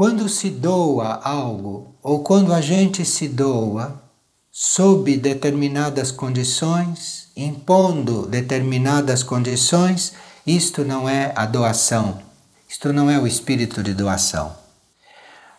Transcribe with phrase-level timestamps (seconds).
[0.00, 4.02] Quando se doa algo ou quando a gente se doa
[4.50, 10.14] sob determinadas condições, impondo determinadas condições,
[10.46, 12.18] isto não é a doação.
[12.66, 14.56] Isto não é o espírito de doação.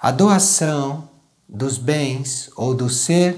[0.02, 1.08] A doação
[1.48, 3.38] dos bens ou do ser,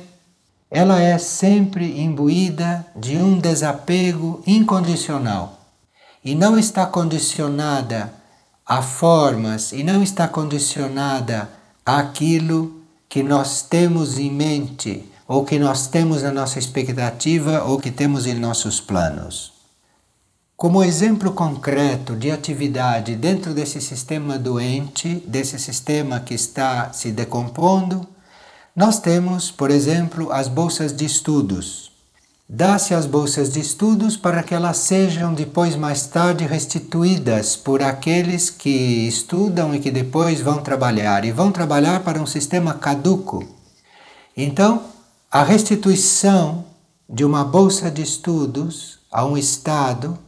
[0.71, 5.59] ela é sempre imbuída de um desapego incondicional
[6.23, 8.22] e não está condicionada
[8.65, 11.49] a formas e não está condicionada
[11.85, 17.91] àquilo que nós temos em mente ou que nós temos na nossa expectativa ou que
[17.91, 19.53] temos em nossos planos.
[20.55, 28.07] Como exemplo concreto de atividade dentro desse sistema doente, desse sistema que está se decompondo,
[28.75, 31.92] nós temos, por exemplo, as bolsas de estudos.
[32.47, 38.49] Dá-se as bolsas de estudos para que elas sejam depois, mais tarde, restituídas por aqueles
[38.49, 43.47] que estudam e que depois vão trabalhar, e vão trabalhar para um sistema caduco.
[44.35, 44.83] Então,
[45.31, 46.65] a restituição
[47.09, 50.19] de uma bolsa de estudos a um Estado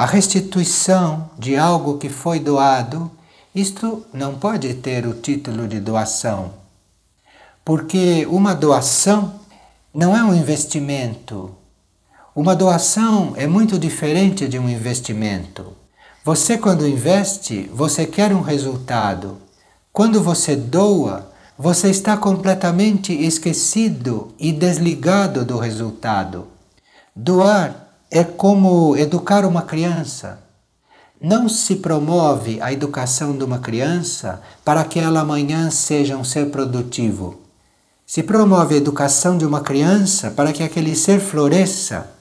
[0.00, 3.10] a restituição de algo que foi doado,
[3.54, 6.54] isto não pode ter o título de doação.
[7.62, 9.34] Porque uma doação
[9.92, 11.54] não é um investimento.
[12.34, 15.72] Uma doação é muito diferente de um investimento.
[16.24, 19.38] Você, quando investe, você quer um resultado.
[19.92, 26.46] Quando você doa, você está completamente esquecido e desligado do resultado.
[27.16, 30.38] Doar é como educar uma criança.
[31.20, 36.50] Não se promove a educação de uma criança para que ela amanhã seja um ser
[36.50, 37.40] produtivo.
[38.06, 42.19] Se promove a educação de uma criança para que aquele ser floresça.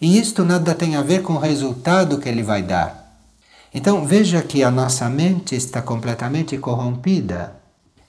[0.00, 3.18] E isto nada tem a ver com o resultado que ele vai dar.
[3.72, 7.54] Então veja que a nossa mente está completamente corrompida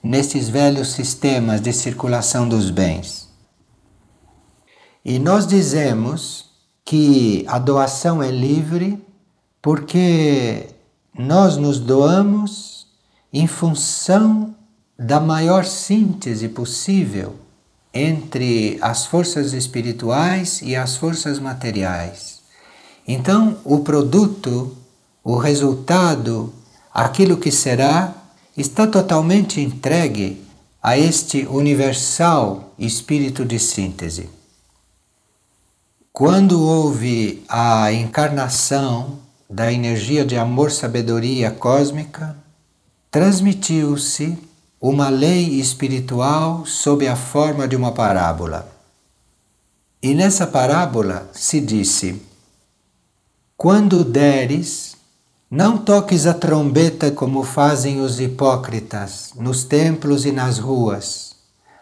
[0.02, 3.30] nestes velhos sistemas de circulação dos bens.
[5.04, 6.50] E nós dizemos
[6.86, 9.04] que a doação é livre
[9.62, 10.70] porque
[11.18, 12.88] nós nos doamos
[13.32, 14.56] em função
[14.98, 17.36] da maior síntese possível
[17.94, 22.40] entre as forças espirituais e as forças materiais.
[23.08, 24.76] Então, o produto,
[25.24, 26.54] o resultado,
[26.94, 28.14] aquilo que será,
[28.56, 30.42] está totalmente entregue
[30.82, 34.30] a este universal espírito de síntese.
[36.12, 39.20] Quando houve a encarnação
[39.50, 42.36] da energia de amor-sabedoria cósmica,
[43.10, 44.38] transmitiu-se
[44.82, 48.68] uma lei espiritual sob a forma de uma parábola.
[50.02, 52.20] E nessa parábola se disse:
[53.56, 54.98] Quando deres,
[55.50, 61.36] não toques a trombeta como fazem os hipócritas nos templos e nas ruas,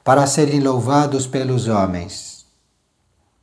[0.03, 2.39] para serem louvados pelos homens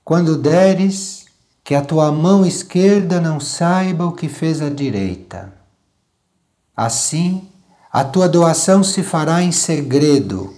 [0.06, 1.24] quando deres,
[1.64, 5.52] que a tua mão esquerda não saiba o que fez a direita.
[6.76, 7.48] Assim,
[7.96, 10.54] a tua doação se fará em segredo,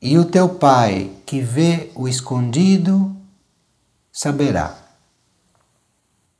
[0.00, 3.16] e o teu Pai, que vê o escondido,
[4.12, 4.78] saberá.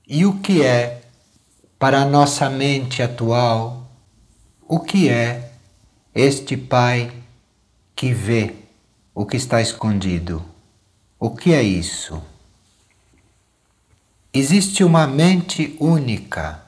[0.06, 1.02] E o que é,
[1.76, 3.90] para a nossa mente atual,
[4.68, 5.54] o que é
[6.14, 7.12] este Pai
[7.96, 8.54] que vê
[9.12, 10.40] o que está escondido?
[11.18, 12.22] O que é isso?
[14.32, 16.61] Existe uma mente única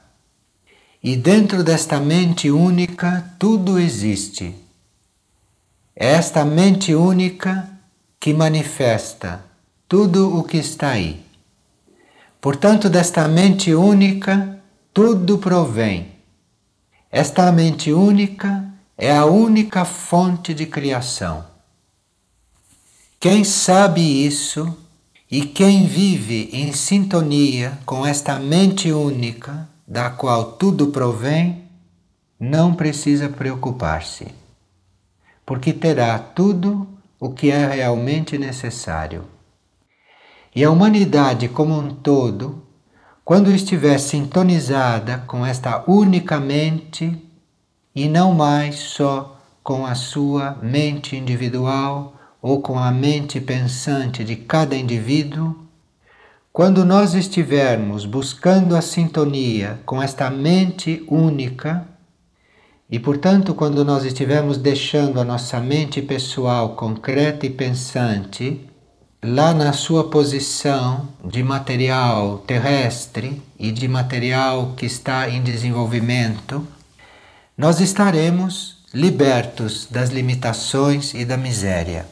[1.05, 4.55] e dentro desta mente única tudo existe.
[5.95, 7.69] É esta mente única
[8.19, 9.45] que manifesta
[9.87, 11.23] tudo o que está aí.
[12.41, 14.59] Portanto, desta mente única
[14.91, 16.07] tudo provém.
[17.11, 18.65] Esta mente única
[18.97, 21.45] é a única fonte de criação.
[23.19, 24.75] Quem sabe isso
[25.29, 31.63] e quem vive em sintonia com esta mente única, da qual tudo provém,
[32.39, 34.27] não precisa preocupar-se,
[35.45, 36.87] porque terá tudo
[37.19, 39.23] o que é realmente necessário.
[40.55, 42.63] E a humanidade como um todo,
[43.23, 47.21] quando estiver sintonizada com esta única mente
[47.95, 52.15] e não mais só com a sua mente individual,
[52.45, 55.64] ou com a mente pensante de cada indivíduo,
[56.55, 61.85] quando nós estivermos buscando a sintonia com esta mente única,
[62.89, 68.69] e portanto, quando nós estivermos deixando a nossa mente pessoal concreta e pensante
[69.21, 76.65] lá na sua posição de material terrestre e de material que está em desenvolvimento,
[77.57, 82.05] nós estaremos libertos das limitações e da miséria.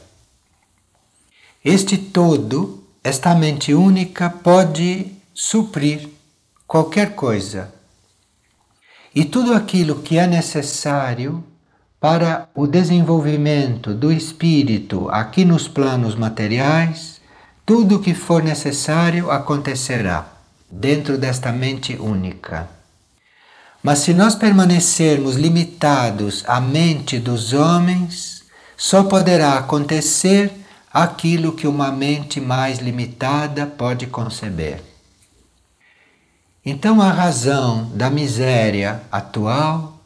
[1.64, 6.08] Este todo, esta mente única, pode suprir
[6.66, 7.70] qualquer coisa.
[9.14, 11.44] E tudo aquilo que é necessário
[12.00, 17.20] para o desenvolvimento do espírito aqui nos planos materiais,
[17.66, 20.26] tudo o que for necessário acontecerá
[20.70, 22.68] dentro desta mente única.
[23.82, 28.44] Mas se nós permanecermos limitados à mente dos homens,
[28.78, 30.63] só poderá acontecer
[30.94, 34.80] aquilo que uma mente mais limitada pode conceber.
[36.64, 40.00] Então, a razão da miséria atual,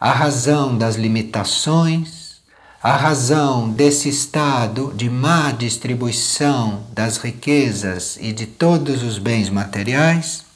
[0.00, 2.40] a razão das limitações,
[2.82, 10.46] a razão desse estado de má distribuição das riquezas e de todos os bens materiais,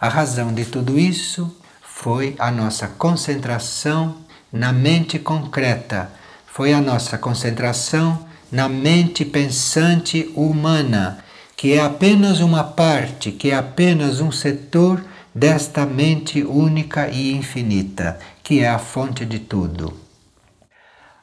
[0.00, 4.16] a razão de tudo isso foi a nossa concentração
[4.50, 6.10] na mente concreta,
[6.46, 11.18] foi a nossa concentração na mente pensante humana,
[11.56, 15.04] que é apenas uma parte, que é apenas um setor
[15.34, 19.92] desta mente única e infinita, que é a fonte de tudo.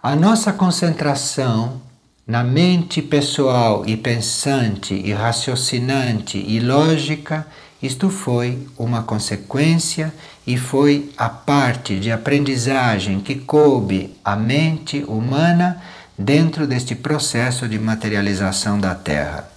[0.04, 1.80] A nossa concentração
[2.28, 7.48] na mente pessoal e pensante e raciocinante e lógica,
[7.82, 10.14] isto foi uma consequência
[10.46, 15.82] e foi a parte de aprendizagem que coube à mente humana
[16.18, 19.50] dentro deste processo de materialização da Terra.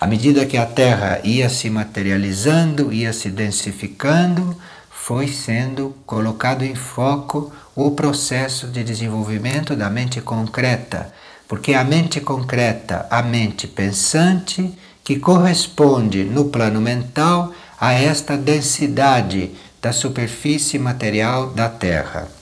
[0.00, 4.56] À medida que a Terra ia se materializando, ia se densificando,
[4.90, 11.12] foi sendo colocado em foco o processo de desenvolvimento da mente concreta,
[11.48, 14.72] porque a mente concreta, a mente pensante,
[15.02, 22.37] que corresponde no plano mental a esta densidade da superfície material da Terra.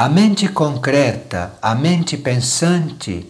[0.00, 3.26] A mente concreta, a mente pensante,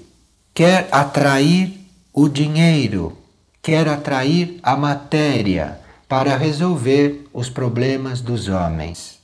[0.52, 1.80] quer atrair
[2.12, 3.16] o dinheiro,
[3.62, 9.18] quer atrair a matéria para resolver os problemas dos homens.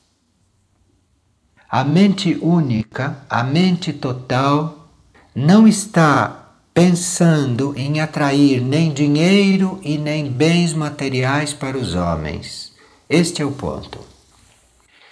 [1.68, 4.88] A mente única, a mente total,
[5.34, 12.72] não está pensando em atrair nem dinheiro e nem bens materiais para os homens.
[13.06, 14.00] Este é o ponto.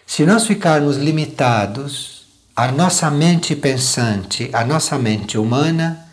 [0.07, 2.22] Se nós ficarmos limitados
[2.55, 6.07] a nossa mente pensante, a nossa mente humana,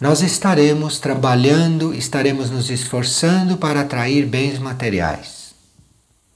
[0.00, 5.54] nós estaremos trabalhando, estaremos nos esforçando para atrair bens materiais.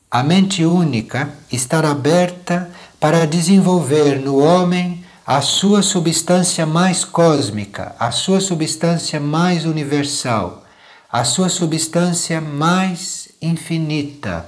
[0.09, 2.71] A mente única estará aberta
[3.01, 10.65] para desenvolver no homem a sua substância mais cósmica, a sua substância mais universal,
[11.11, 14.47] a sua substância mais infinita.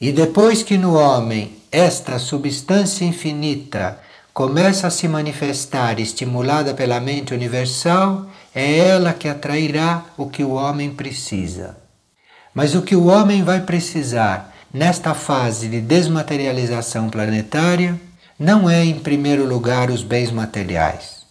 [0.00, 3.98] E depois que no homem esta substância infinita
[4.32, 10.52] começa a se manifestar estimulada pela mente universal, é ela que atrairá o que o
[10.52, 11.76] homem precisa.
[12.54, 18.00] Mas o que o homem vai precisar nesta fase de desmaterialização planetária
[18.38, 21.24] não é, em primeiro lugar, os bens materiais.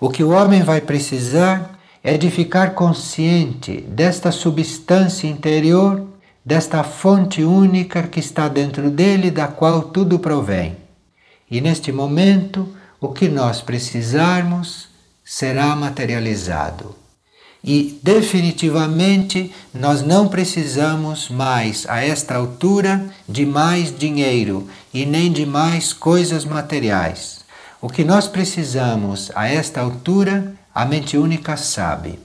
[0.00, 6.15] O que o homem vai precisar é de ficar consciente desta substância interior
[6.46, 10.76] desta fonte única que está dentro dele, da qual tudo provém.
[11.50, 14.86] E neste momento, o que nós precisarmos
[15.24, 16.94] será materializado.
[17.64, 25.44] E definitivamente nós não precisamos mais, a esta altura, de mais dinheiro e nem de
[25.44, 27.40] mais coisas materiais.
[27.82, 32.20] O que nós precisamos a esta altura, a mente única sabe.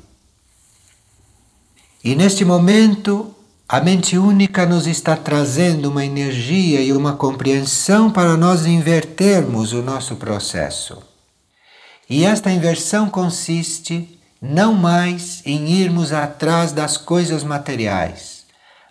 [2.04, 3.34] E neste momento,
[3.72, 9.82] a mente única nos está trazendo uma energia e uma compreensão para nós invertermos o
[9.82, 11.02] nosso processo.
[12.10, 18.44] E esta inversão consiste não mais em irmos atrás das coisas materiais,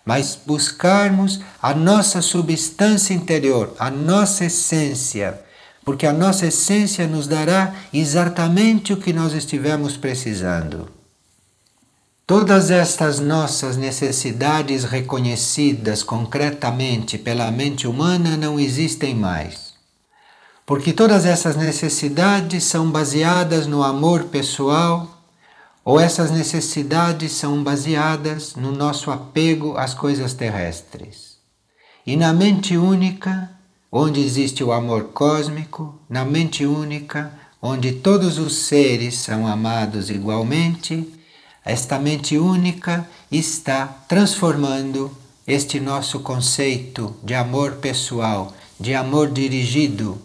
[0.03, 5.39] mas buscarmos a nossa substância interior, a nossa essência,
[5.85, 11.00] porque a nossa essência nos dará exatamente o que nós estivermos precisando.
[12.25, 19.73] Todas estas nossas necessidades reconhecidas concretamente pela mente humana não existem mais.
[20.65, 25.21] Porque todas essas necessidades são baseadas no amor pessoal
[25.83, 31.37] ou essas necessidades são baseadas no nosso apego às coisas terrestres.
[32.05, 33.49] E na mente única,
[33.91, 41.20] onde existe o amor cósmico, na mente única, onde todos os seres são amados igualmente,
[41.63, 45.11] esta mente única está transformando
[45.45, 50.19] este nosso conceito de amor pessoal, de amor dirigido,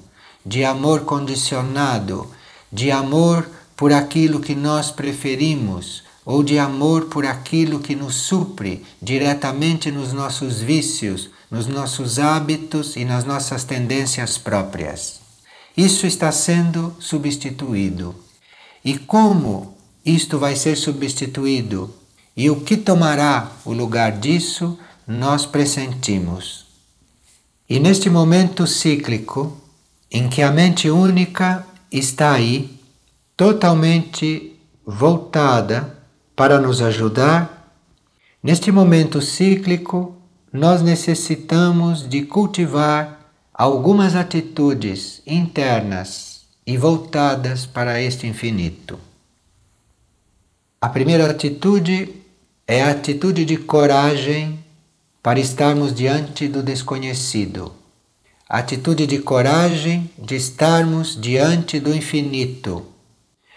[0.44, 2.30] de amor condicionado,
[2.72, 8.84] de amor por aquilo que nós preferimos ou de amor por aquilo que nos supre
[9.00, 15.20] diretamente nos nossos vícios, nos nossos hábitos e nas nossas tendências próprias.
[15.76, 18.14] Isso está sendo substituído.
[18.84, 19.75] E como
[20.06, 21.92] isto vai ser substituído
[22.36, 26.66] e o que tomará o lugar disso, nós pressentimos.
[27.68, 29.60] E neste momento cíclico,
[30.10, 32.78] em que a mente única está aí,
[33.36, 35.98] totalmente voltada
[36.36, 37.74] para nos ajudar,
[38.40, 40.14] neste momento cíclico,
[40.52, 49.05] nós necessitamos de cultivar algumas atitudes internas e voltadas para este infinito.
[50.86, 52.14] A primeira atitude
[52.64, 54.64] é a atitude de coragem
[55.20, 57.72] para estarmos diante do desconhecido.
[58.48, 62.86] A atitude de coragem de estarmos diante do infinito.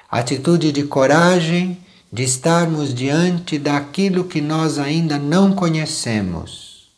[0.10, 1.78] A atitude de coragem
[2.12, 6.90] de estarmos diante daquilo que nós ainda não conhecemos.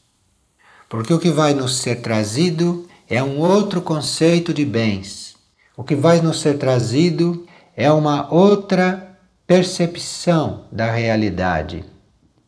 [0.88, 5.36] Porque o que vai nos ser trazido é um outro conceito de bens.
[5.76, 7.46] O que vai nos ser trazido
[7.76, 9.11] é uma outra
[9.52, 11.84] percepção da realidade.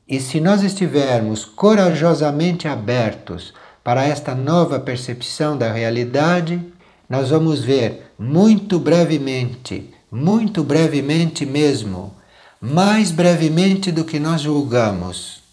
[0.07, 6.61] E se nós estivermos corajosamente abertos para esta nova percepção da realidade,
[7.09, 12.15] nós vamos ver muito brevemente, muito brevemente mesmo,
[12.61, 15.43] mais brevemente do que nós julgamos,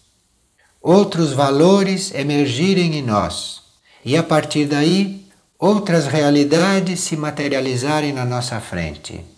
[0.81, 3.61] outros valores emergirem em nós
[4.05, 5.25] e a partir daí
[5.59, 9.30] outras realidades se materializarem na nossa frente.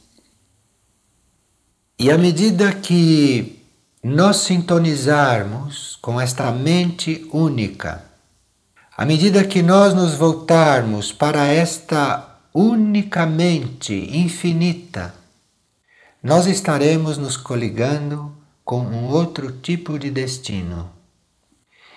[2.03, 3.63] E à medida que
[4.03, 8.03] nós sintonizarmos com esta mente única,
[8.97, 15.15] à medida que nós nos voltarmos para esta única mente infinita,
[16.21, 20.89] nós estaremos nos coligando com um outro tipo de destino.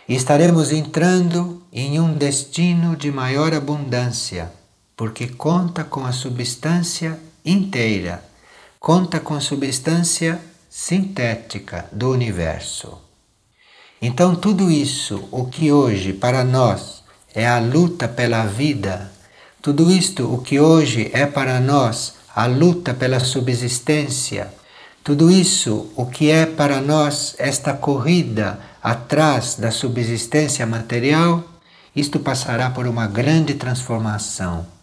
[0.08, 4.52] Estaremos entrando em um destino de maior abundância,
[4.96, 8.22] porque conta com a substância inteira,
[8.86, 10.40] conta com substância
[10.70, 12.96] sintética do universo.
[14.00, 17.02] Então, tudo isso, o que hoje para nós
[17.34, 19.10] é a luta pela vida,
[19.60, 24.54] tudo isto, o que hoje é para nós a luta pela subsistência,
[25.02, 31.42] tudo isso, o que é para nós esta corrida atrás da subsistência material,
[31.96, 34.75] isto passará por uma grande transformação.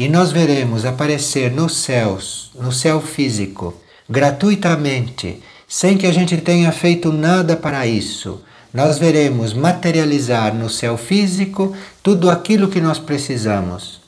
[0.00, 3.74] E nós veremos aparecer nos céus, no céu físico,
[4.08, 8.40] gratuitamente, sem que a gente tenha feito nada para isso.
[8.72, 14.00] Nós veremos materializar no céu físico tudo aquilo que nós precisamos.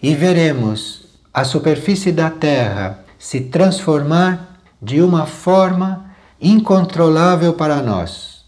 [0.00, 6.08] E veremos a superfície da Terra se transformar de uma forma
[6.40, 8.44] incontrolável para nós.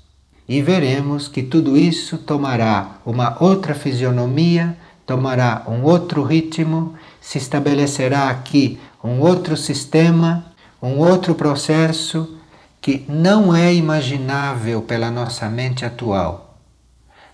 [0.48, 8.30] E veremos que tudo isso tomará uma outra fisionomia, tomará um outro ritmo, se estabelecerá
[8.30, 10.44] aqui um outro sistema
[10.84, 12.36] um outro processo
[12.78, 16.58] que não é imaginável pela nossa mente atual,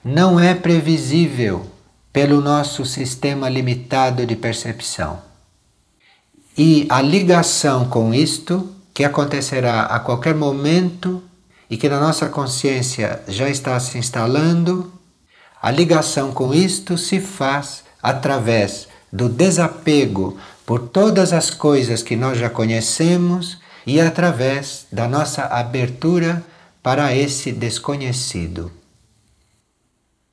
[0.05, 1.67] não é previsível
[2.13, 5.19] pelo nosso sistema limitado de percepção.
[6.57, 11.21] E a ligação com isto, que acontecerá a qualquer momento
[11.69, 14.93] e que na nossa consciência já está se instalando,
[15.61, 22.39] a ligação com isto se faz através do desapego por todas as coisas que nós
[22.39, 26.43] já conhecemos e através da nossa abertura
[26.83, 28.71] para esse desconhecido.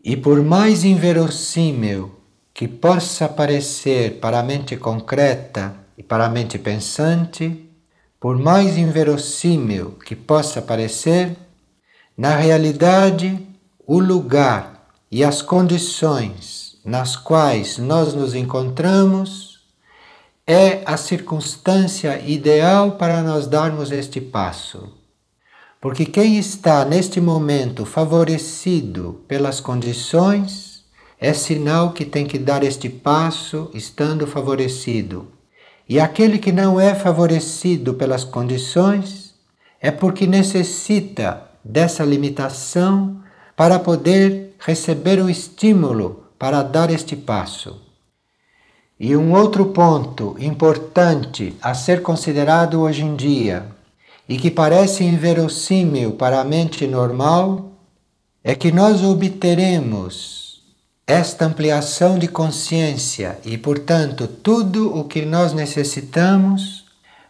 [0.03, 2.15] E por mais inverossímil
[2.53, 7.69] que possa parecer para a mente concreta e para a mente pensante,
[8.19, 11.35] por mais inverossímil que possa parecer,
[12.17, 13.45] na realidade,
[13.85, 14.76] o lugar
[15.11, 19.59] e as condições nas quais nós nos encontramos
[20.45, 24.93] é a circunstância ideal para nós darmos este passo.
[25.81, 30.85] Porque quem está neste momento favorecido pelas condições
[31.19, 35.27] é sinal que tem que dar este passo estando favorecido.
[35.89, 39.33] E aquele que não é favorecido pelas condições
[39.81, 43.21] é porque necessita dessa limitação
[43.55, 47.81] para poder receber o estímulo para dar este passo.
[48.99, 53.67] E um outro ponto importante a ser considerado hoje em dia
[54.27, 57.71] e que parece inverossímil para a mente normal
[58.43, 60.63] é que nós obteremos
[61.05, 66.85] esta ampliação de consciência e, portanto, tudo o que nós necessitamos,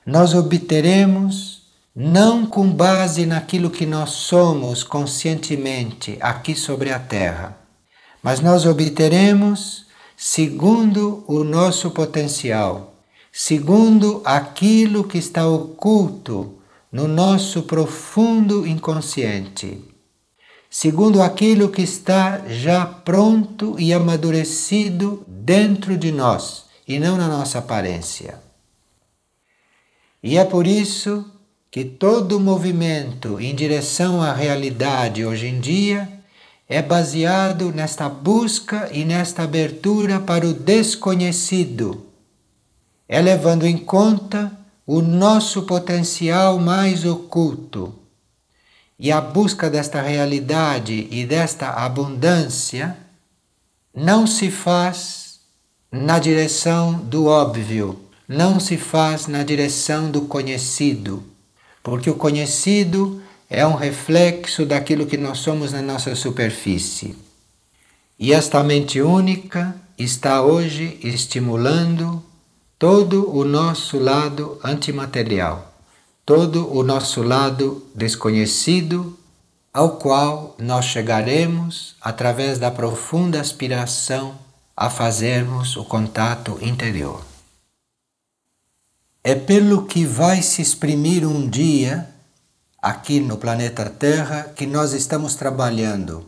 [0.05, 1.66] nós obteremos
[2.00, 7.58] não com base naquilo que nós somos conscientemente aqui sobre a Terra,
[8.22, 12.94] mas nós obteremos segundo o nosso potencial,
[13.32, 16.60] segundo aquilo que está oculto
[16.92, 19.84] no nosso profundo inconsciente
[20.70, 27.60] segundo aquilo que está já pronto e amadurecido dentro de nós e não na nossa
[27.60, 28.39] aparência.
[30.22, 31.25] E é por isso
[31.69, 36.09] que todo movimento em direção à realidade hoje em dia
[36.67, 42.05] é baseado nesta busca e nesta abertura para o desconhecido.
[43.07, 44.51] É levando em conta
[44.86, 47.95] o nosso potencial mais oculto
[49.00, 52.97] e a busca desta realidade e desta abundância
[53.93, 55.39] não se faz
[55.91, 61.24] na direção do óbvio, não se faz na direção do conhecido,
[61.88, 67.15] porque o conhecido é um reflexo daquilo que nós somos na nossa superfície.
[68.20, 72.22] E esta mente única está hoje estimulando
[72.77, 75.77] todo o nosso lado antimaterial
[76.27, 79.17] todo o nosso lado desconhecido,
[79.74, 84.36] ao qual nós chegaremos através da profunda aspiração
[84.75, 87.37] a fazermos o contato interior.
[89.27, 92.07] É pelo que vai se exprimir um dia
[92.81, 96.25] aqui no planeta Terra que nós estamos trabalhando.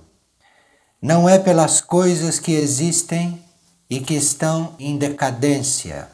[1.02, 3.42] Não é pelas coisas que existem
[3.90, 6.10] e que estão em decadência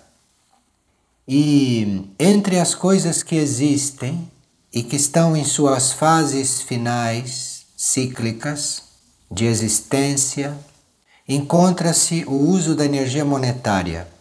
[1.28, 4.32] e entre as coisas que existem
[4.72, 8.84] e que estão em suas fases finais cíclicas
[9.32, 10.56] de existência,
[11.28, 14.14] encontra-se o uso da energia monetária.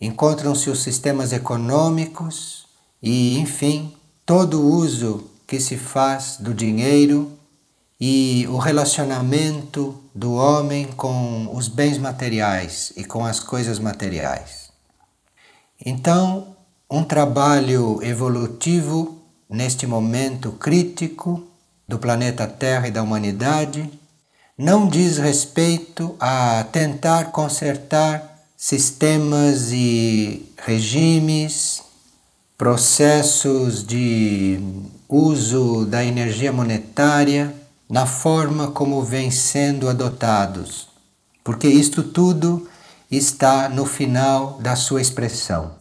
[0.00, 2.66] Encontram-se os sistemas econômicos
[3.02, 3.94] e, enfim,
[4.26, 7.30] todo o uso que se faz do dinheiro
[8.00, 14.70] e o relacionamento do homem com os bens materiais e com as coisas materiais.
[15.84, 16.56] Então,
[16.90, 21.42] um trabalho evolutivo neste momento crítico
[21.86, 23.90] do planeta Terra e da humanidade
[24.56, 28.33] não diz respeito a tentar consertar
[28.66, 31.82] sistemas e regimes,
[32.56, 34.58] processos de
[35.06, 37.54] uso da energia monetária
[37.90, 40.88] na forma como vem sendo adotados,
[41.44, 42.66] porque isto tudo
[43.10, 45.72] está no final da sua expressão.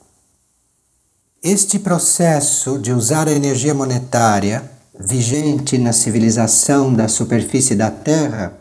[1.41, 4.69] Este processo de usar a energia monetária
[4.99, 8.57] vigente na civilização da superfície da Terra,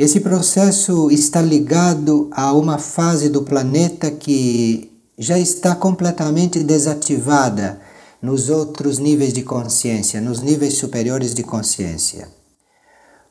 [0.00, 7.78] esse processo está ligado a uma fase do planeta que já está completamente desativada
[8.22, 12.28] nos outros níveis de consciência, nos níveis superiores de consciência.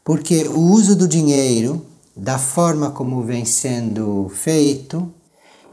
[0.04, 1.84] Porque o uso do dinheiro
[2.16, 5.12] da forma como vem sendo feito,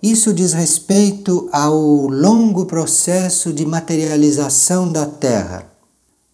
[0.02, 1.78] isso diz respeito ao
[2.08, 5.70] longo processo de materialização da Terra,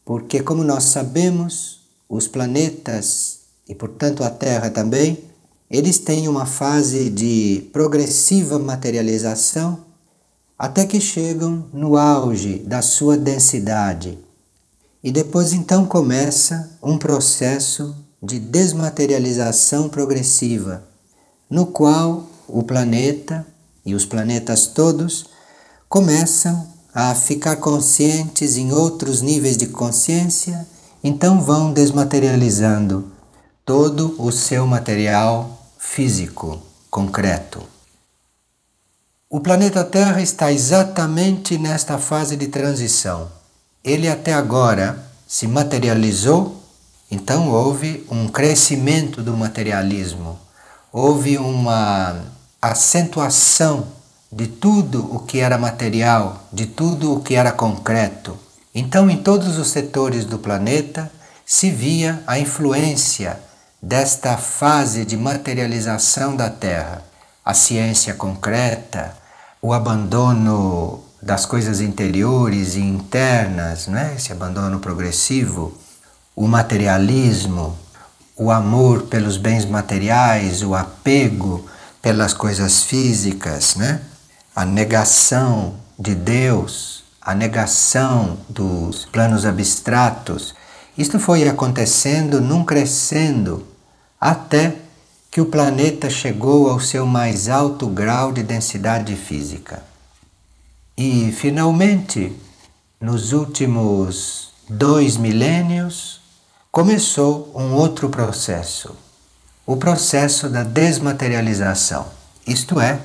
[0.04, 5.18] porque, como nós sabemos, os planetas e, portanto, a Terra também,
[5.70, 9.78] eles têm uma fase de progressiva materialização
[10.58, 14.18] até que chegam no auge da sua densidade.
[15.02, 20.84] E depois então começa um processo de desmaterialização progressiva,
[21.50, 23.44] no qual o planeta
[23.84, 25.26] e os planetas todos
[25.88, 30.66] começam a ficar conscientes em outros níveis de consciência,
[31.02, 33.10] então vão desmaterializando
[33.64, 37.62] todo o seu material físico, concreto.
[39.28, 43.30] O planeta Terra está exatamente nesta fase de transição.
[43.82, 46.62] Ele até agora se materializou
[47.14, 50.38] então houve um crescimento do materialismo,
[50.90, 52.22] houve uma
[52.60, 53.86] acentuação
[54.32, 58.34] de tudo o que era material, de tudo o que era concreto.
[58.74, 61.12] Então, em todos os setores do planeta
[61.44, 63.38] se via a influência
[63.82, 67.02] desta fase de materialização da Terra.
[67.44, 69.12] A ciência concreta,
[69.60, 74.14] o abandono das coisas interiores e internas, né?
[74.16, 75.76] esse abandono progressivo,
[76.36, 77.76] o materialismo,
[78.36, 81.68] o amor pelos bens materiais, o apego
[82.00, 84.00] pelas coisas físicas, né?
[84.54, 90.54] a negação de Deus, a negação dos planos abstratos.
[90.96, 93.71] Isto foi acontecendo num crescendo
[94.22, 94.76] até
[95.32, 99.82] que o planeta chegou ao seu mais alto grau de densidade física.
[100.96, 102.32] E, finalmente,
[103.00, 106.20] nos últimos dois milênios,
[106.70, 108.94] começou um outro processo,
[109.66, 112.06] o processo da desmaterialização,
[112.46, 113.00] isto é,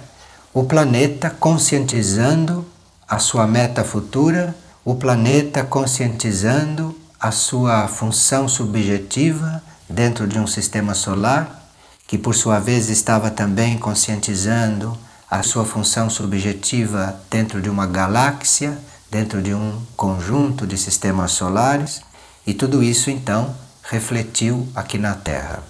[0.53, 2.63] o planeta conscientizando
[3.07, 10.93] a sua meta futura, o planeta conscientizando a sua função subjetiva dentro de um sistema
[10.93, 11.71] solar,
[12.07, 14.97] que por sua vez estava também conscientizando
[15.29, 18.77] a sua função subjetiva dentro de uma galáxia,
[19.11, 22.01] dentro de um conjunto de sistemas solares,
[22.45, 25.63] e tudo isso então refletiu aqui na Terra.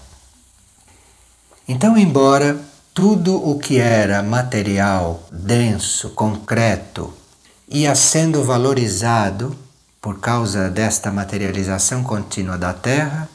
[1.68, 2.60] Então, embora
[2.94, 7.14] tudo o que era material, denso, concreto,
[7.68, 9.56] ia sendo valorizado
[10.02, 13.28] por causa desta materialização contínua da Terra,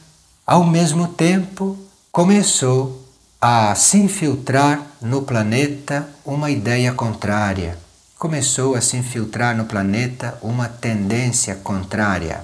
[0.45, 1.77] ao mesmo tempo
[2.11, 3.01] começou
[3.39, 7.77] a se infiltrar no planeta uma ideia contrária.
[8.17, 12.43] Começou a se infiltrar no planeta uma tendência contrária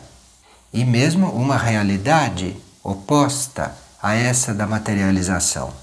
[0.74, 5.74] e mesmo uma realidade oposta a essa da materialização.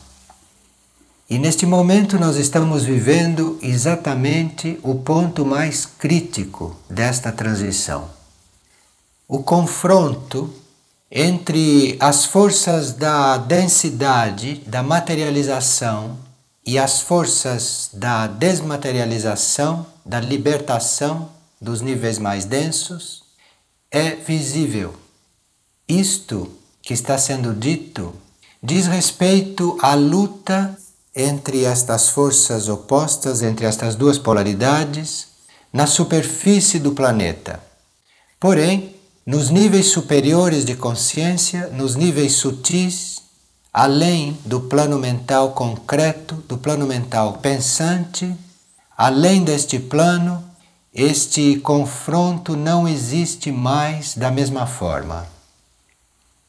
[1.28, 8.08] E neste momento nós estamos vivendo exatamente o ponto mais crítico desta transição.
[9.28, 10.52] O confronto
[11.10, 16.18] entre as forças da densidade, da materialização
[16.64, 23.22] e as forças da desmaterialização, da libertação dos níveis mais densos,
[23.90, 24.94] é visível.
[25.88, 26.50] Isto
[26.82, 28.12] que está sendo dito
[28.60, 30.76] diz respeito à luta
[31.14, 35.28] entre estas forças opostas, entre estas duas polaridades,
[35.72, 37.60] na superfície do planeta.
[38.40, 38.95] Porém,
[39.26, 43.20] nos níveis superiores de consciência, nos níveis sutis,
[43.72, 48.32] além do plano mental concreto, do plano mental pensante,
[48.96, 50.44] além deste plano,
[50.94, 55.26] este confronto não existe mais da mesma forma.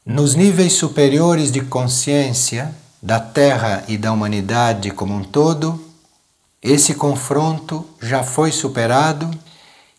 [0.06, 5.84] Nos níveis superiores de consciência da Terra e da humanidade como um todo,
[6.62, 9.28] esse confronto já foi superado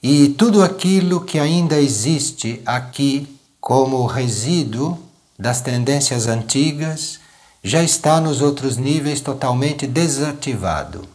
[0.02, 3.28] e tudo aquilo que ainda existe aqui
[3.60, 4.98] como resíduo
[5.38, 7.20] das tendências antigas
[7.62, 11.08] já está nos outros níveis totalmente desativado.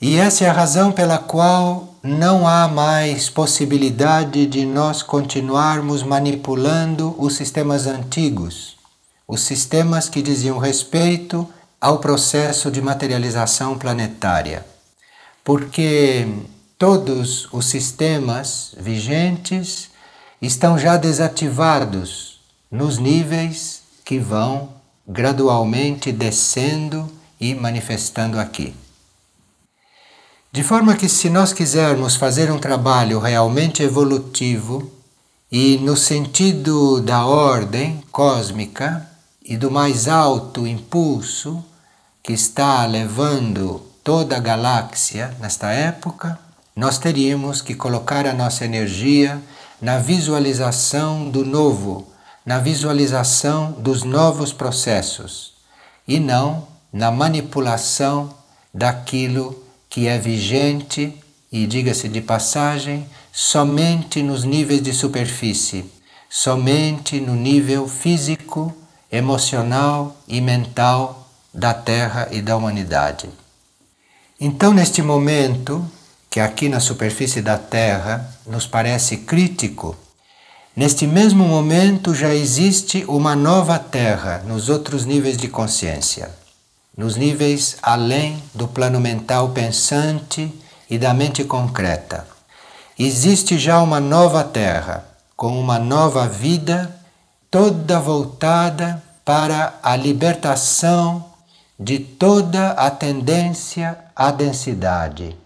[0.00, 7.14] E essa é a razão pela qual não há mais possibilidade de nós continuarmos manipulando
[7.18, 8.76] os sistemas antigos,
[9.26, 11.48] os sistemas que diziam respeito
[11.80, 14.64] ao processo de materialização planetária.
[15.42, 16.26] Porque
[16.78, 19.90] todos os sistemas vigentes
[20.40, 24.70] estão já desativados nos níveis que vão
[25.06, 27.10] gradualmente descendo
[27.40, 28.74] e manifestando aqui.
[30.50, 34.90] De forma que, se nós quisermos fazer um trabalho realmente evolutivo
[35.50, 39.08] e no sentido da ordem cósmica
[39.44, 41.62] e do mais alto impulso
[42.22, 46.38] que está levando toda a galáxia nesta época,
[46.76, 49.40] nós teríamos que colocar a nossa energia
[49.80, 52.08] na visualização do novo,
[52.44, 55.54] na visualização dos novos processos
[56.06, 58.34] e não na manipulação
[58.72, 61.16] daquilo que é vigente
[61.50, 65.84] e, diga-se de passagem, somente nos níveis de superfície,
[66.28, 68.74] somente no nível físico,
[69.10, 73.28] emocional e mental da Terra e da humanidade.
[74.40, 75.88] Então, neste momento,
[76.34, 79.96] que aqui na superfície da Terra nos parece crítico,
[80.74, 86.28] neste mesmo momento já existe uma nova Terra nos outros níveis de consciência,
[86.98, 90.52] nos níveis além do plano mental pensante
[90.90, 92.26] e da mente concreta.
[92.98, 95.04] Existe já uma nova Terra,
[95.36, 96.92] com uma nova vida,
[97.48, 101.26] toda voltada para a libertação
[101.78, 105.43] de toda a tendência à densidade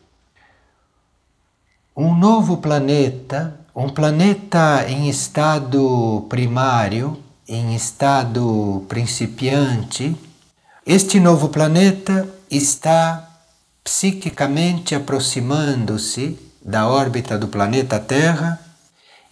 [1.99, 10.17] um novo planeta, um planeta em estado primário, em estado principiante,
[10.87, 13.29] este novo planeta está
[13.83, 18.61] psiquicamente aproximando-se da órbita do planeta Terra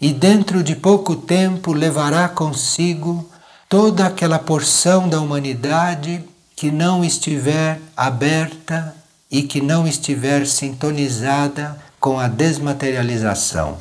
[0.01, 3.31] e dentro de pouco tempo levará consigo
[3.69, 6.25] toda aquela porção da humanidade
[6.57, 8.93] que não estiver aberta
[9.31, 13.79] e que não estiver sintonizada com a desmaterialização.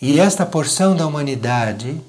[0.00, 2.00] E esta porção da humanidade,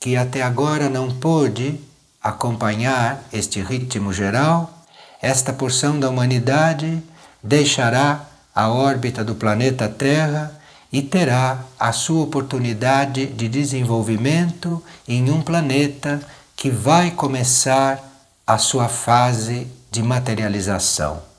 [0.00, 1.78] que até agora não pôde
[2.22, 4.84] acompanhar este ritmo geral,
[5.20, 7.02] esta porção da humanidade
[7.42, 10.52] deixará a órbita do planeta Terra
[10.92, 16.20] e terá a sua oportunidade de desenvolvimento em um planeta
[16.54, 17.98] que vai começar
[18.46, 21.31] a sua fase de materialização.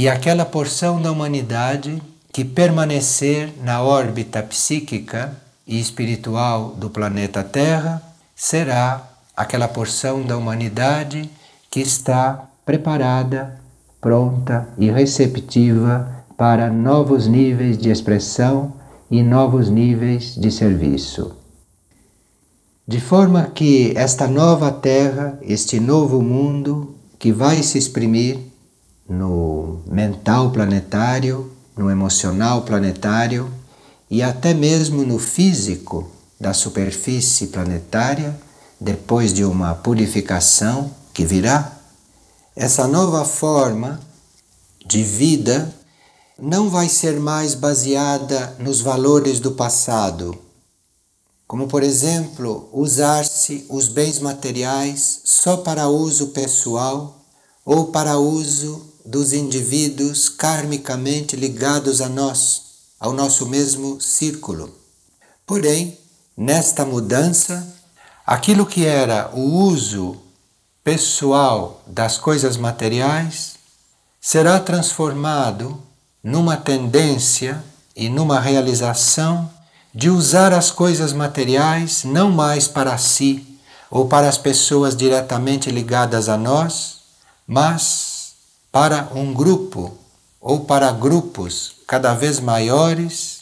[0.00, 2.00] E aquela porção da humanidade
[2.32, 8.00] que permanecer na órbita psíquica e espiritual do planeta Terra
[8.32, 11.28] será aquela porção da humanidade
[11.68, 13.60] que está preparada,
[14.00, 18.74] pronta e receptiva para novos níveis de expressão
[19.10, 21.34] e novos níveis de serviço.
[22.86, 28.47] De forma que esta nova Terra, este novo mundo que vai se exprimir
[29.08, 33.50] no mental planetário, no emocional planetário
[34.10, 38.38] e até mesmo no físico da superfície planetária,
[38.80, 41.72] depois de uma purificação que virá,
[42.54, 44.00] essa nova forma
[44.86, 45.74] de vida
[46.38, 50.36] não vai ser mais baseada nos valores do passado,
[51.46, 57.24] como por exemplo, usar-se os bens materiais só para uso pessoal
[57.64, 62.62] ou para uso dos indivíduos karmicamente ligados a nós,
[63.00, 64.70] ao nosso mesmo círculo.
[65.46, 65.96] Porém,
[66.36, 67.66] nesta mudança,
[68.26, 70.18] aquilo que era o uso
[70.84, 73.54] pessoal das coisas materiais
[74.20, 75.82] será transformado
[76.22, 77.64] numa tendência
[77.96, 79.50] e numa realização
[79.94, 83.58] de usar as coisas materiais não mais para si
[83.90, 86.98] ou para as pessoas diretamente ligadas a nós,
[87.46, 88.07] mas
[88.78, 89.98] para um grupo
[90.40, 93.40] ou para grupos cada vez maiores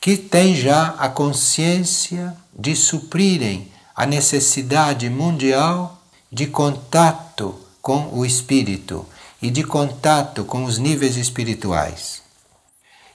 [0.00, 9.06] que têm já a consciência de suprirem a necessidade mundial de contato com o espírito
[9.40, 12.20] e de contato com os níveis espirituais.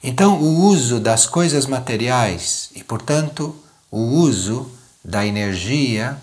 [0.02, 3.54] Então, o uso das coisas materiais e, portanto,
[3.92, 4.72] o uso
[5.04, 6.18] da energia,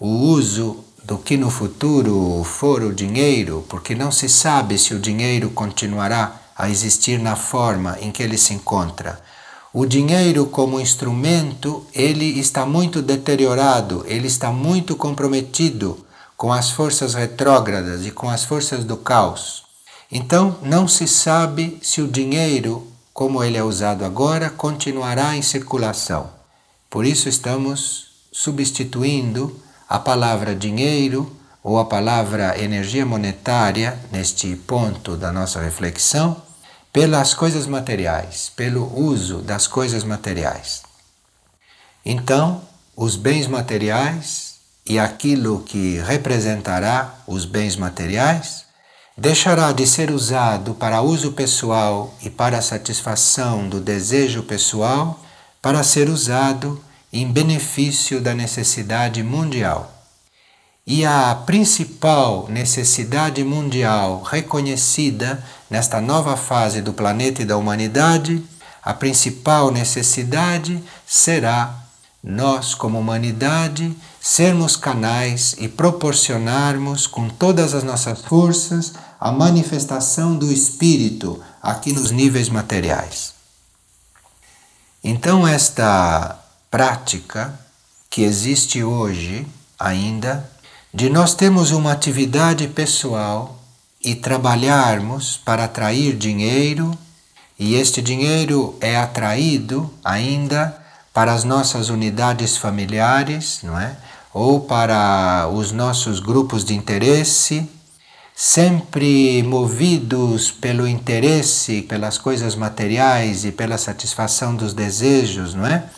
[0.00, 4.98] o uso do que no futuro for o dinheiro, porque não se sabe se o
[4.98, 9.20] dinheiro continuará a existir na forma em que ele se encontra.
[9.72, 16.04] O dinheiro como instrumento, ele está muito deteriorado, ele está muito comprometido
[16.36, 19.62] com as forças retrógradas e com as forças do caos.
[20.10, 26.30] Então, não se sabe se o dinheiro, como ele é usado agora, continuará em circulação.
[26.90, 35.32] Por isso, estamos substituindo a palavra dinheiro ou a palavra energia monetária, neste ponto da
[35.32, 36.40] nossa reflexão,
[36.92, 40.82] pelas coisas materiais, pelo uso das coisas materiais.
[42.04, 42.62] Então,
[42.96, 44.54] os bens materiais
[44.86, 48.64] e aquilo que representará os bens materiais
[49.18, 55.20] deixará de ser usado para uso pessoal e para satisfação do desejo pessoal
[55.60, 56.80] para ser usado
[57.20, 59.92] em benefício da necessidade mundial.
[60.86, 68.42] E a principal necessidade mundial reconhecida nesta nova fase do planeta e da humanidade,
[68.82, 71.74] a principal necessidade será
[72.22, 80.52] nós, como humanidade, sermos canais e proporcionarmos com todas as nossas forças a manifestação do
[80.52, 83.34] Espírito aqui nos níveis materiais.
[85.02, 86.45] Então, esta
[86.76, 87.58] prática
[88.10, 89.46] que existe hoje
[89.78, 90.46] ainda,
[90.92, 93.58] de nós termos uma atividade pessoal
[94.04, 96.90] e trabalharmos para atrair dinheiro,
[97.58, 100.76] e este dinheiro é atraído ainda
[101.14, 103.96] para as nossas unidades familiares, não é?
[104.34, 107.66] ou para os nossos grupos de interesse,
[108.34, 115.88] sempre movidos pelo interesse pelas coisas materiais e pela satisfação dos desejos, não é?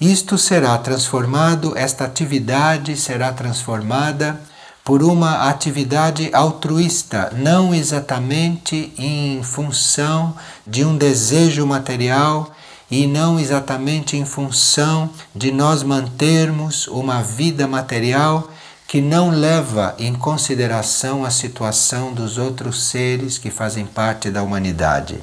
[0.00, 4.40] Isto será transformado, esta atividade será transformada
[4.84, 12.54] por uma atividade altruísta, não exatamente em função de um desejo material
[12.88, 18.48] e não exatamente em função de nós mantermos uma vida material
[18.86, 25.18] que não leva em consideração a situação dos outros seres que fazem parte da humanidade.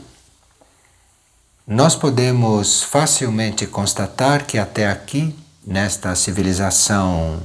[1.67, 7.39] Nós podemos facilmente constatar que até aqui, nesta civilização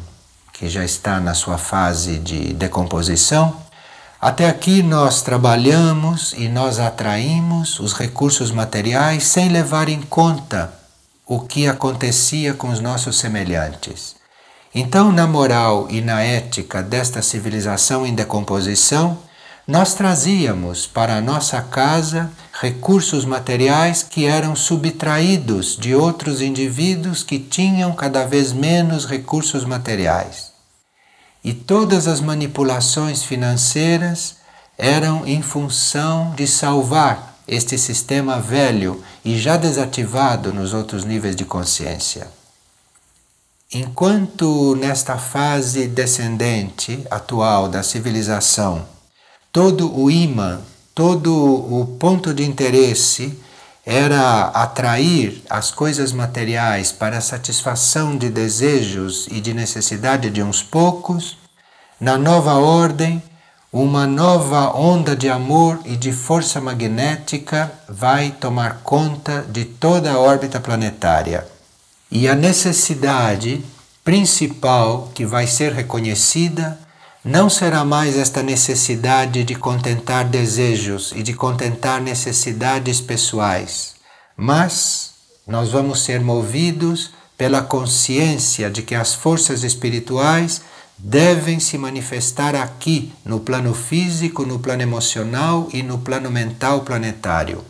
[0.52, 3.56] que já está na sua fase de decomposição,
[4.20, 10.70] até aqui nós trabalhamos e nós atraímos os recursos materiais sem levar em conta
[11.26, 14.16] o que acontecia com os nossos semelhantes.
[14.74, 19.16] Então, na moral e na ética desta civilização em decomposição,
[19.66, 27.38] nós trazíamos para a nossa casa recursos materiais que eram subtraídos de outros indivíduos que
[27.38, 30.50] tinham cada vez menos recursos materiais.
[31.42, 34.36] E todas as manipulações financeiras
[34.76, 41.44] eram em função de salvar este sistema velho e já desativado nos outros níveis de
[41.44, 42.28] consciência.
[43.72, 48.84] Enquanto nesta fase descendente atual da civilização,
[49.52, 50.60] todo o imã,
[50.94, 53.38] todo o ponto de interesse
[53.84, 60.62] era atrair as coisas materiais para a satisfação de desejos e de necessidade de uns
[60.62, 61.38] poucos,
[62.00, 63.22] na nova ordem,
[63.72, 70.18] uma nova onda de amor e de força magnética vai tomar conta de toda a
[70.18, 71.46] órbita planetária.
[72.10, 73.64] E a necessidade
[74.04, 76.78] principal que vai ser reconhecida
[77.24, 83.94] não será mais esta necessidade de contentar desejos e de contentar necessidades pessoais,
[84.36, 85.10] mas
[85.46, 90.62] nós vamos ser movidos pela consciência de que as forças espirituais
[90.96, 97.64] devem se manifestar aqui, no plano físico, no plano emocional e no plano mental planetário.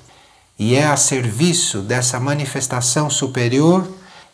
[0.58, 3.88] E é a serviço dessa manifestação superior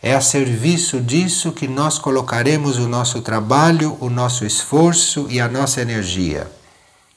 [0.07, 5.49] é a serviço disso que nós colocaremos o nosso trabalho, o nosso esforço e a
[5.49, 6.47] nossa energia.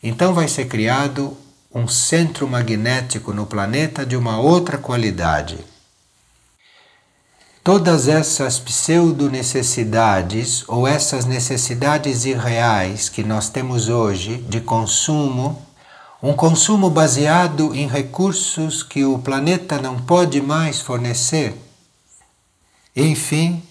[0.01, 1.37] Então vai ser criado
[1.71, 5.59] um centro magnético no planeta de uma outra qualidade.
[7.63, 15.61] Todas essas pseudo-necessidades ou essas necessidades irreais que nós temos hoje de consumo,
[16.23, 21.68] um consumo baseado em recursos que o planeta não pode mais fornecer,
[23.01, 23.61] enfim,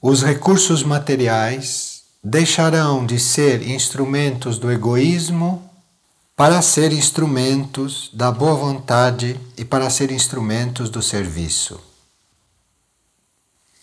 [0.00, 5.62] os recursos materiais deixarão de ser instrumentos do egoísmo
[6.36, 11.80] para ser instrumentos da boa vontade e para ser instrumentos do serviço.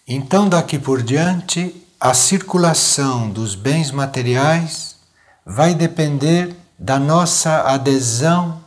[0.08, 4.98] Então, daqui por diante, a circulação dos bens materiais
[5.46, 8.62] vai depender da nossa adesão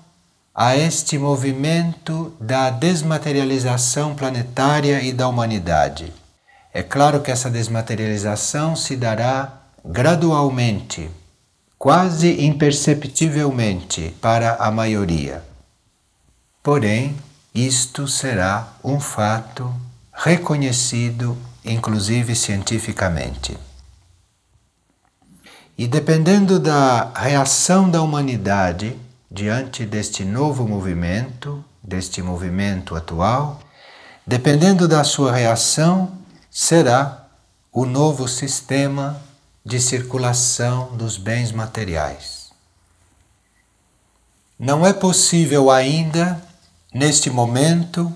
[0.55, 6.13] a este movimento da desmaterialização planetária e da humanidade.
[6.77, 11.09] É claro que essa desmaterialização se dará gradualmente,
[11.79, 15.45] quase imperceptivelmente para a maioria.
[16.65, 17.15] Porém,
[17.55, 19.73] isto será um fato
[20.13, 23.57] reconhecido, inclusive cientificamente.
[25.79, 28.99] E dependendo da reação da humanidade
[29.31, 33.61] diante deste novo movimento, deste movimento atual,
[34.27, 36.24] dependendo da sua reação,
[36.57, 37.27] será
[37.73, 39.21] o novo sistema
[39.67, 42.51] de circulação dos bens materiais.
[44.57, 46.41] Não é possível ainda,
[46.95, 48.13] neste momento,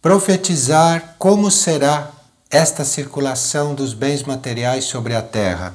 [0.00, 2.10] profetizar como será
[2.50, 5.74] esta circulação dos bens materiais sobre a Terra,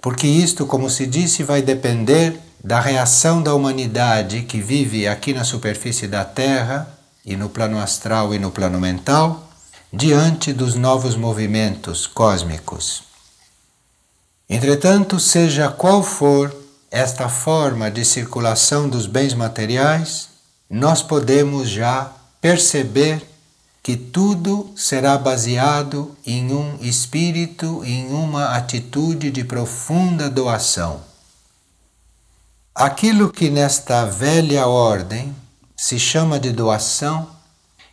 [0.00, 5.42] porque isto, como se disse, vai depender da reação da humanidade que vive aqui na
[5.42, 6.88] superfície da Terra
[7.26, 9.47] e no plano astral e no plano mental
[9.92, 13.02] diante dos novos movimentos cósmicos.
[14.48, 16.54] Entretanto, seja qual for
[16.90, 20.28] esta forma de circulação dos bens materiais,
[20.68, 23.26] nós podemos já perceber
[23.82, 31.00] que tudo será baseado em um espírito, em uma atitude de profunda doação.
[32.74, 35.34] Aquilo que nesta velha ordem
[35.74, 37.37] se chama de doação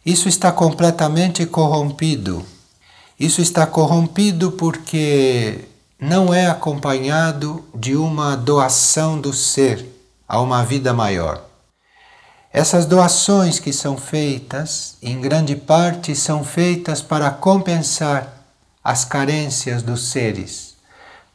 [0.05, 2.45] isso está completamente corrompido.
[3.19, 5.61] Isso está corrompido porque
[5.99, 9.83] não é acompanhado de uma doação do ser
[10.27, 11.43] a uma vida maior.
[12.53, 18.45] Essas doações que são feitas, em grande parte, são feitas para compensar
[18.83, 20.75] as carências dos seres.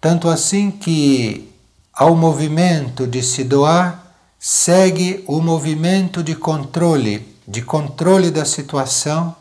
[0.01, 1.53] Tanto assim que,
[1.93, 9.35] ao movimento de se doar, segue o movimento de controle de controle da situação,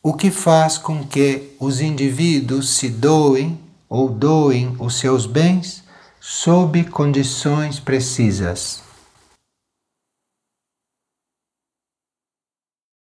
[0.00, 3.58] o que faz com que os indivíduos se doem
[3.88, 5.82] ou doem os seus bens
[6.20, 8.85] sob condições precisas.